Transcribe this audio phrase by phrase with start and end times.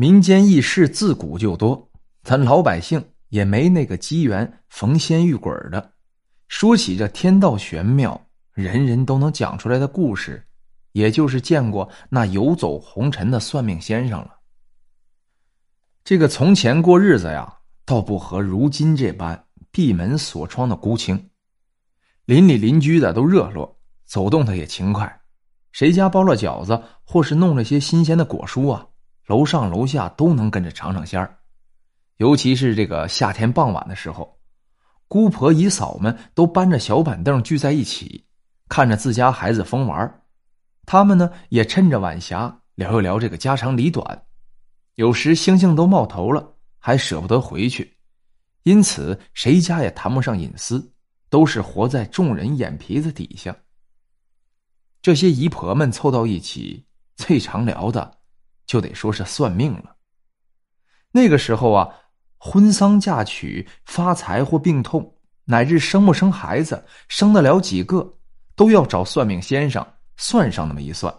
[0.00, 1.90] 民间异事自古就多，
[2.22, 5.92] 咱老百姓也没那个机缘逢仙遇鬼的。
[6.48, 8.18] 说起这天道玄妙，
[8.54, 10.42] 人人都能讲出来的故事，
[10.92, 14.30] 也就是见过那游走红尘的算命先生了。
[16.02, 17.54] 这个从前过日子呀，
[17.84, 21.28] 倒不和如今这般闭门锁窗的孤清。
[22.24, 25.20] 邻里邻居的都热络，走动的也勤快。
[25.72, 28.86] 谁家包了饺子，或是弄了些新鲜的果蔬啊，
[29.30, 31.38] 楼上楼下都能跟着尝尝鲜儿。
[32.16, 34.40] 尤其是这个夏天傍晚的时候，
[35.06, 38.26] 姑婆姨嫂们都搬着小板凳聚在一起，
[38.68, 40.22] 看着自家孩子疯玩
[40.84, 44.24] 他们呢也趁着晚霞聊一聊这个家长里短。
[44.96, 47.96] 有时星星都冒头了，还舍不得回去，
[48.64, 50.92] 因此谁家也谈不上隐私，
[51.28, 53.56] 都是活在众人眼皮子底下。
[55.00, 58.18] 这些姨婆们凑到一起，最常聊的，
[58.70, 59.96] 就得说是算命了。
[61.10, 61.88] 那个时候啊，
[62.38, 65.12] 婚丧嫁娶、发财或病痛，
[65.44, 68.16] 乃至生不生孩子、生得了几个，
[68.54, 69.84] 都要找算命先生
[70.16, 71.12] 算上那么一算。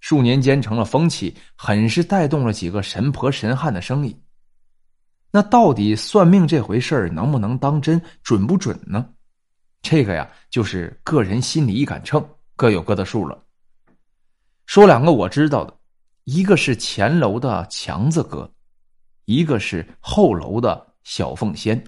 [0.00, 4.14] 数年间成了风气，很是带动了几个神婆神汉的生意。
[5.30, 9.08] 那到底算命这回事儿能不能当真，准不准呢？
[9.80, 12.22] 这个呀，就是个人心里一杆秤，
[12.54, 13.42] 各有各的数了。
[14.66, 15.74] 说两个我知道的，
[16.24, 18.52] 一个是前楼的强子哥，
[19.24, 21.82] 一个是后楼的小凤仙。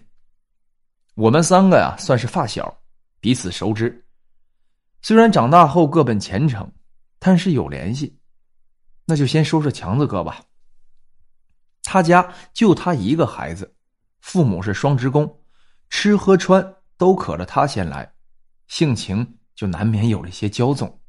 [1.14, 2.76] 我们三个呀，算是发小，
[3.20, 4.04] 彼此熟知。
[5.02, 6.70] 虽然长大后各奔前程。
[7.26, 8.18] 但是有联系，
[9.06, 10.42] 那就先说说强子哥吧。
[11.82, 13.74] 他家就他一个孩子，
[14.20, 15.40] 父母是双职工，
[15.88, 18.12] 吃喝穿都可着他先来，
[18.68, 21.00] 性情就难免有了一些骄纵。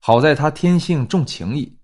[0.00, 1.77] 好在他天性重情义，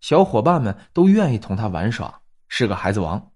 [0.00, 3.32] 小伙伴们都愿意同他玩耍，是个孩子王。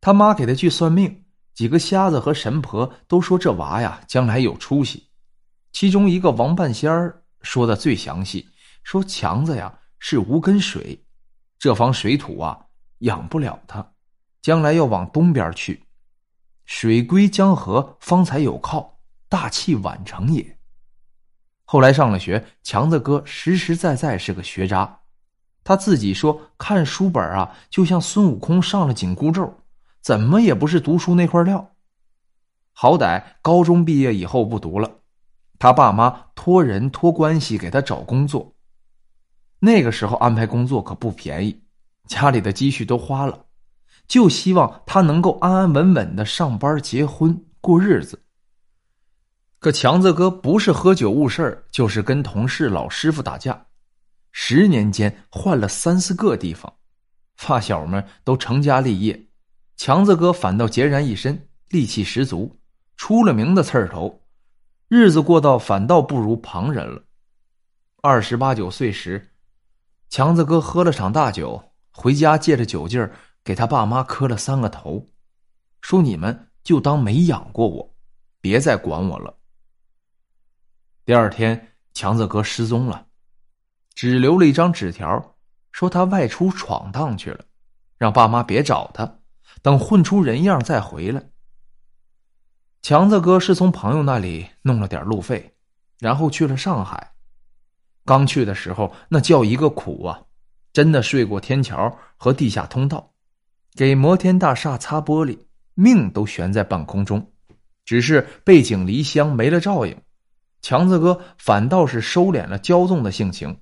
[0.00, 5.08] 他妈给他去算命，几个瞎子和神婆都说这娃呀将来有出息，
[5.72, 8.48] 其中一个王半仙儿说的最详细。
[8.84, 11.04] 说强子呀是无根水，
[11.58, 12.66] 这方水土啊
[12.98, 13.92] 养不了他，
[14.40, 15.82] 将来要往东边去，
[16.66, 20.56] 水归江河方才有靠，大器晚成也。
[21.64, 25.00] 后来上了学，强子哥实实在在是个学渣，
[25.66, 29.52] 他自己说看书本啊就像孙悟空上了紧箍咒，
[30.00, 31.72] 怎么也不是读书那块料。
[32.72, 34.88] 好歹高中毕业以后不读了，
[35.58, 38.54] 他爸妈托人托关系给他找工作。
[39.58, 41.62] 那个时候安排工作可不便宜，
[42.06, 43.46] 家里的积蓄都花了，
[44.06, 48.22] 就希望他能够安安稳稳的上班、结婚、过日子。
[49.58, 53.65] 可强子哥不是喝酒误事就是跟同事老师傅打架，
[54.38, 56.76] 十年间换了三四个地方，
[57.38, 59.28] 发小们都成家立业，
[59.78, 62.60] 强子哥反倒孑然一身，力气十足，
[62.98, 64.20] 出了名的刺儿头，
[64.88, 67.02] 日子过到反倒不如旁人了。
[68.02, 69.32] 二十八九岁时。
[70.10, 73.10] 强子哥喝了场大酒，回家借着酒劲儿
[73.42, 75.10] 给他爸妈磕了三个头，
[75.80, 77.96] 说：“你们就当没养过我，
[78.42, 79.34] 别再管我了。”
[81.06, 83.05] 第二天，强子哥失踪了，
[83.96, 85.34] 只留了一张纸条，
[85.72, 87.40] 说他外出闯荡去了，
[87.96, 89.18] 让爸妈别找他，
[89.62, 91.22] 等混出人样再回来。
[92.82, 95.56] 强子哥是从朋友那里弄了点路费，
[95.98, 97.14] 然后去了上海。
[98.04, 100.22] 刚去的时候，那叫一个苦啊！
[100.74, 103.14] 真的睡过天桥和地下通道，
[103.74, 105.38] 给摩天大厦擦玻璃，
[105.72, 107.32] 命都悬在半空中。
[107.86, 109.96] 只是背井离乡没了照应，
[110.60, 113.58] 强子哥反倒是收敛了骄纵的性情。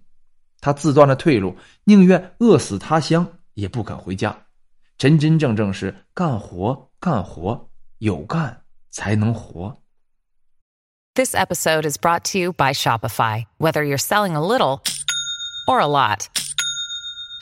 [0.64, 4.34] 他自断了退路，宁愿饿死他乡，也不肯回家。
[4.96, 9.76] 真真正正是干活干活，有干才能活。
[11.14, 13.44] This episode is brought to you by Shopify.
[13.58, 14.80] Whether you're selling a little
[15.68, 16.28] or a lot,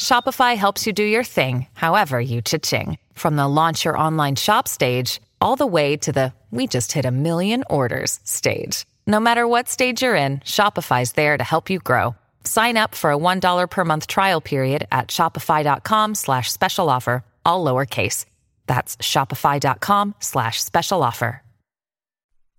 [0.01, 2.99] Shopify helps you do your thing, however you cha-ching.
[3.15, 7.05] From the launch your online shop stage, all the way to the we just hit
[7.05, 8.85] a million orders stage.
[9.07, 12.17] No matter what stage you're in, Shopify's there to help you grow.
[12.45, 16.89] Sign up for a $1 per month trial period at Shopify dot com slash special
[16.89, 18.25] offer, all lowercase.
[18.67, 21.41] That's Shopify dot com slash special offer.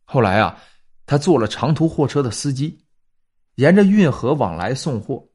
[0.06, 0.58] 后来啊。
[1.06, 2.80] 他做了长途货车的司机，
[3.56, 5.28] 沿着运河往来送货，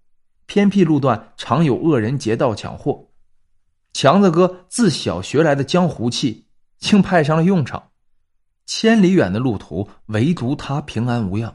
[0.47, 3.11] 偏僻路段常有恶人劫道抢货。
[3.93, 6.47] 强子哥自小学来的江湖气，
[6.79, 7.91] 竟派上了用场。
[8.65, 11.55] 千里远的路途，唯独他平安无恙，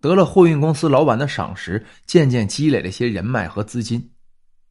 [0.00, 4.12] 得了货运公司老板的赏识，渐渐积累了些人脉和资金。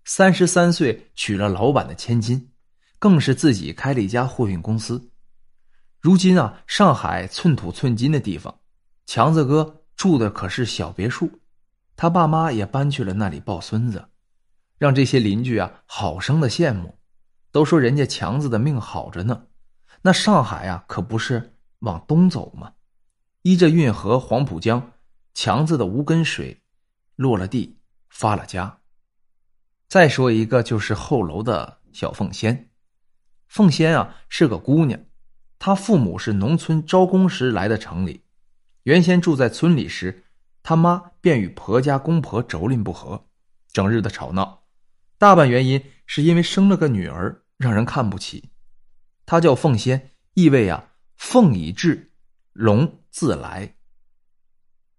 [0.06, 2.52] 三十三岁娶了老板的千金，
[3.00, 5.12] 更是自己开了一家货运公司。
[6.00, 8.60] 如今啊，上海寸土寸金的地方，
[9.08, 11.30] 强子哥住的可是小别墅，
[11.96, 14.06] 他爸妈也搬去了那里抱孙子，
[14.78, 17.00] 让这些邻居啊好生的羡慕，
[17.52, 19.46] 都说人家强子的命好着呢。
[20.04, 22.72] 那上海啊，可不是往东走吗？
[23.42, 24.92] 依着运河黄浦江，
[25.36, 26.64] 强子的无根水
[27.18, 27.78] 落了地，
[28.10, 28.80] 发了家。
[29.90, 32.72] 再说一个，就是后楼的小凤仙。
[33.50, 34.98] 凤仙啊是个姑娘，
[35.60, 38.24] 她父母是农村招工时来的城里，
[38.84, 40.24] 原先住在村里时，
[40.64, 43.28] 他妈便与婆家公婆妯娌不和，
[43.74, 44.64] 整日的吵闹。
[45.18, 48.52] 大半原因是因为生了个女儿，让人看不起。
[49.26, 52.14] 她叫凤仙，意味啊凤已至，
[52.54, 53.75] 龙自来。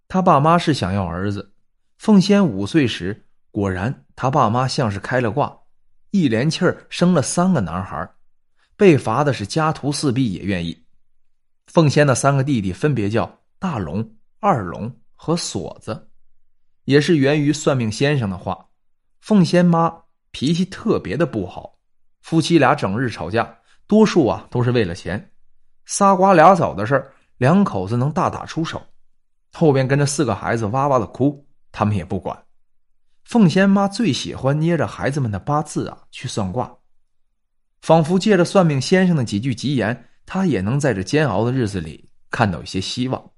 [0.08, 1.53] 他爸妈是想要儿子，
[1.99, 3.25] 凤仙五岁时。
[3.50, 5.58] 果然，他爸妈像是开了挂，
[6.11, 8.06] 一连气儿生了三个男孩
[8.76, 10.85] 被罚的是家徒四壁也愿意。
[11.67, 14.06] 凤仙的三个弟弟分别叫大龙、
[14.41, 16.11] 二龙和锁子，
[16.85, 18.67] 也是源于算命先生的话。
[19.23, 19.91] 凤仙妈
[20.31, 21.79] 脾气特别的不好，
[22.20, 25.32] 夫妻俩整日吵架，多数啊都是为了钱，
[25.87, 28.81] 仨瓜俩枣的事儿，两口子能大打出手，
[29.58, 32.44] 后边跟着四个孩子哇哇的哭，他们也不管。
[33.25, 36.76] 凤仙妈最喜欢捏着孩子们的八字啊去算卦，
[37.81, 43.31] 仿佛借着算命先生的几句吉言，她也能在这煎熬的日子里看到一些希望。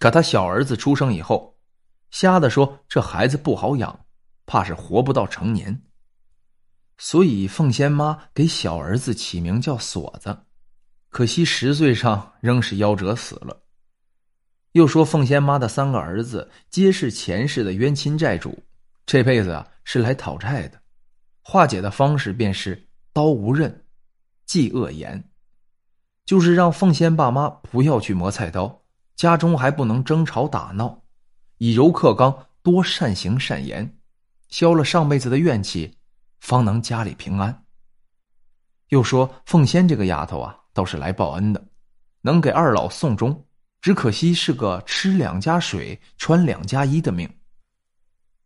[0.00, 1.56] 可他小儿子出生以后，
[2.10, 4.00] 瞎的说这孩子不好养，
[4.46, 5.80] 怕是活不到成年，
[6.98, 10.36] 所以凤仙妈给小儿子起名叫锁子。
[11.08, 13.63] 可惜十岁上仍是夭折死了。
[14.74, 18.60] 又说凤仙妈的三个儿子皆是前世的冤亲债主。
[19.06, 20.80] 这辈子啊是来讨债的，
[21.42, 23.84] 化解的方式便是刀无刃，
[24.46, 25.22] 忌恶言，
[26.26, 28.82] 就是让凤仙爸妈不要去磨菜刀，
[29.14, 31.04] 家中还不能争吵打闹，
[31.58, 33.96] 以柔克刚，多善行善言，
[34.48, 35.96] 消了上辈子的怨气，
[36.40, 37.64] 方能家里平安。
[38.88, 41.64] 又说凤仙这个丫头啊，倒是来报恩的，
[42.22, 43.46] 能给二老送终，
[43.84, 47.28] 只可惜是个吃两家水，穿两家衣的命。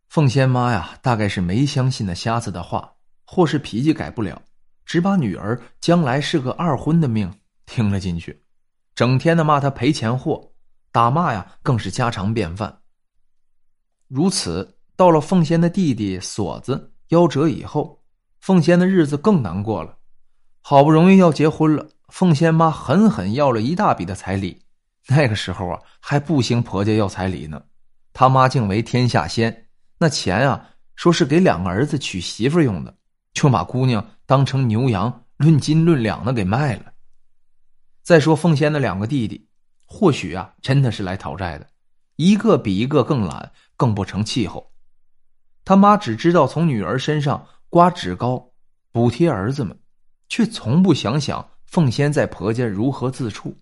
[0.09, 2.93] 凤仙妈呀，大概是没相信那瞎子的话，
[3.23, 4.41] 或是脾气改不了，
[4.85, 7.33] 只把女儿将来是个二婚的命
[7.65, 8.43] 听了进去，
[8.93, 10.51] 整天的骂他赔钱货，
[10.91, 12.77] 打骂呀更是家常便饭。
[14.09, 18.03] 如此，到了凤仙的弟弟锁子夭折以后，
[18.41, 19.99] 凤仙的日子更难过了。
[20.59, 24.61] 好不容易要结婚了，凤仙妈狠狠要了一大笔的彩礼。
[25.11, 27.61] 那个时候啊，还不兴婆家要彩礼呢，
[28.13, 29.65] 他妈竟为天下先。
[29.97, 32.95] 那钱啊，说是给两个儿子娶媳妇用的，
[33.33, 36.93] 就把姑娘当成牛羊，论斤论两的给卖了。
[38.03, 39.49] 再说凤仙的两个弟弟，
[39.85, 41.67] 或许啊，真的是来讨债的，
[42.15, 44.71] 一个比一个更懒，更不成气候。
[45.65, 48.51] 他妈只知道从女儿身上刮脂膏
[48.91, 49.79] 补贴儿子们，
[50.27, 53.59] 却从不想想凤仙在婆家如何自处。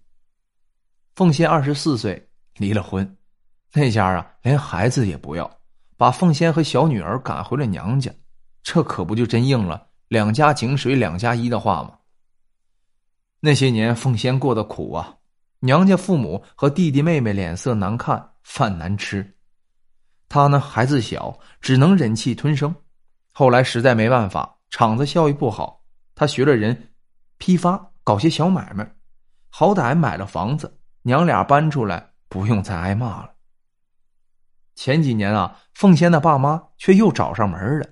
[1.17, 3.17] 凤仙二十四岁离了婚，
[3.73, 5.49] 那家啊，连孩子也不要。
[5.95, 8.13] 把凤仙和小女儿赶回了娘家，
[8.61, 11.97] 这可不就真应了“两家井水两家一”的话吗？
[13.39, 15.15] 那些年凤仙过得苦啊，
[15.61, 19.35] 娘家父母和弟弟妹妹脸色难看，饭难吃，
[20.29, 22.75] 她呢孩子小，只能忍气吞声。
[23.33, 26.91] 后来实在没办法，厂子效益不好，她学了人
[27.39, 28.87] 批发，搞些小买卖，
[29.49, 30.71] 好歹买了房子，
[31.07, 33.35] 娘俩搬出来，不用再挨骂了。
[34.75, 37.87] 前几年啊，凤仙的爸妈却又找上门了，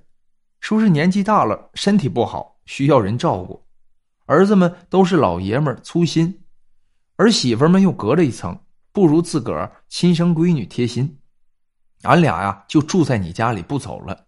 [0.59, 3.65] 说是年纪大了，身体不好，需要人照顾。
[4.25, 6.43] 儿子们都是老爷们粗心，
[7.15, 8.59] 儿媳妇们又隔了一层，
[8.91, 11.21] 不如自个儿亲生闺女贴心。
[12.01, 14.25] 俺俩呀，就住在你家里不走了。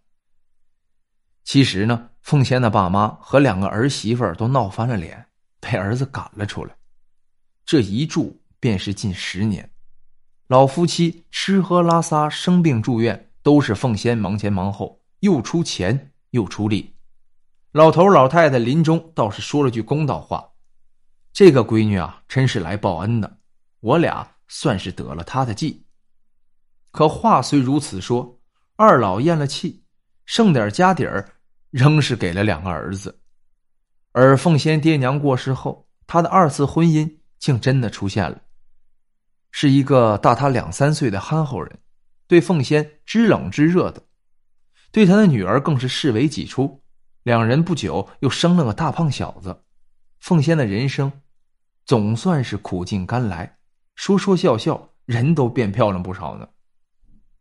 [1.43, 5.27] 其实呢，凤仙的爸妈和两个儿媳妇都闹翻了脸，
[5.59, 6.73] 被儿子赶了出来。
[7.65, 9.69] 这一住便是近十年。
[10.47, 16.95] 老夫妻吃喝拉撒、生病住院，都是凤仙忙前忙后，又出钱又出力。
[17.73, 20.53] 老头老太太临终倒是说了句公道话
[21.33, 23.39] ：“这个闺女啊，真是来报恩的，
[23.81, 25.85] 我俩算是得了她的计。”
[26.91, 28.39] 可话虽如此说，
[28.77, 29.83] 二老咽了气，
[30.25, 31.33] 剩点家底儿，
[31.69, 33.19] 仍是给了两个儿子。
[34.13, 38.41] 而凤仙爹娘过世后，他的二次婚姻竟真的出现了。
[39.59, 41.79] 是一个大他两三岁的憨厚人，
[42.27, 44.03] 对凤仙知冷知热的。
[44.91, 46.83] 对他的女儿更是视为己出。
[47.23, 49.63] 两人不久又生了个大胖小子。
[50.19, 51.11] 凤仙的人生
[51.87, 53.57] 总算是苦尽甘来，
[53.95, 56.47] 说说笑笑，人都变漂亮不少呢。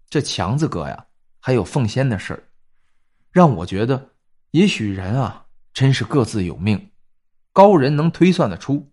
[0.08, 1.04] 这强子哥呀，
[1.38, 2.42] 还有凤仙的事儿，
[3.30, 4.12] 让我觉得，
[4.52, 5.44] 也许人啊，
[5.75, 6.92] 真是各自有命，
[7.52, 8.90] 高人能推算得出。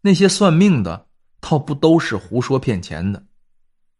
[0.00, 1.07] 那些算命的，
[1.50, 3.24] 倒不都是胡说骗钱的，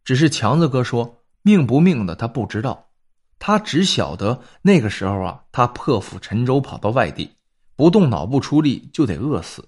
[0.03, 2.91] 只是强子哥说命不命的他不知道。
[3.39, 7.31] 他只晓得那个时候啊，他破釜沉舟跑到外地，
[7.75, 9.67] 不动脑不出力就得饿死，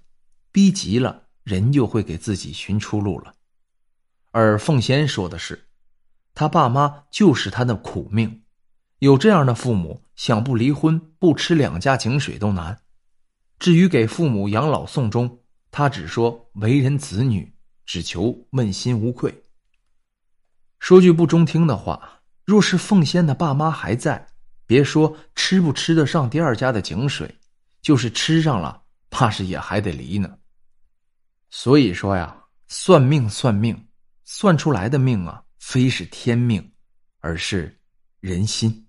[0.51, 3.33] 逼急了人就会给自己寻出路了。
[4.29, 5.67] 而凤仙说的是，
[6.35, 8.43] 他爸妈就是他的苦命，
[9.00, 12.81] 有这样的父母，想不离婚不吃两家井水都难。
[13.57, 15.39] 至于给父母养老送终，
[15.71, 17.55] 他只说为人子女，
[17.91, 19.43] 只求问心无愧。
[20.79, 22.21] 说句不中听的话。
[22.45, 24.25] 若是凤仙的爸妈还在，
[24.65, 27.38] 别说吃不吃得上第二家的井水，
[27.81, 30.38] 就是吃上了，怕是也还得离呢。
[31.50, 32.33] 所以说呀，
[32.69, 33.77] 算命算命，
[34.24, 36.71] 算出来的命啊，非是天命，
[37.19, 37.77] 而是
[38.21, 38.88] 人心。